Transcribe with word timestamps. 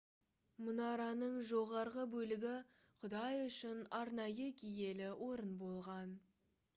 мұнараның 0.67 1.35
жоғарғы 1.49 2.05
бөлігі 2.13 2.53
құдай 3.03 3.37
үшін 3.49 3.83
арнайы 3.99 4.47
киелі 4.63 5.11
орын 5.27 5.53
болған 5.65 6.17